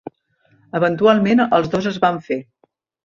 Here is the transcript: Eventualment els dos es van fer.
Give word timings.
Eventualment 0.79 1.43
els 1.59 1.69
dos 1.75 1.91
es 1.93 2.01
van 2.07 2.19
fer. 2.31 2.39